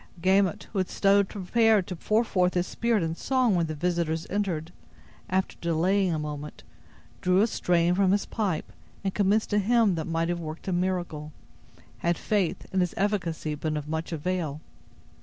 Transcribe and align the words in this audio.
Gamut, 0.19 0.65
who 0.73 0.79
had 0.79 0.89
stood 0.89 1.29
prepared 1.29 1.85
to 1.85 1.95
pour 1.95 2.23
forth 2.23 2.55
his 2.55 2.65
spirit 2.65 3.03
in 3.03 3.13
song 3.15 3.53
when 3.53 3.67
the 3.67 3.75
visitors 3.75 4.25
entered, 4.31 4.71
after 5.29 5.55
delaying 5.61 6.11
a 6.11 6.17
moment, 6.17 6.63
drew 7.21 7.39
a 7.41 7.45
strain 7.45 7.93
from 7.93 8.11
his 8.11 8.25
pipe, 8.25 8.73
and 9.03 9.13
commenced 9.13 9.53
a 9.53 9.59
hymn 9.59 9.93
that 9.93 10.07
might 10.07 10.29
have 10.29 10.39
worked 10.39 10.67
a 10.67 10.73
miracle, 10.73 11.31
had 11.99 12.17
faith 12.17 12.65
in 12.73 12.81
its 12.81 12.95
efficacy 12.97 13.53
been 13.53 13.77
of 13.77 13.87
much 13.87 14.11
avail. 14.11 14.59